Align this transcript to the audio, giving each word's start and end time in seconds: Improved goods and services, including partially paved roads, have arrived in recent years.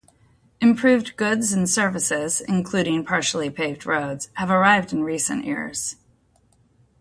Improved 0.59 1.15
goods 1.15 1.51
and 1.53 1.69
services, 1.69 2.41
including 2.47 3.05
partially 3.05 3.51
paved 3.51 3.85
roads, 3.85 4.31
have 4.33 4.49
arrived 4.49 4.91
in 4.91 5.03
recent 5.03 5.45
years. 5.45 5.97